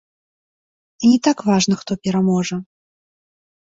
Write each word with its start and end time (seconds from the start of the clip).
І 1.05 1.13
не 1.13 1.19
так 1.29 1.37
важна, 1.51 1.73
хто 1.85 2.01
пераможа. 2.09 2.55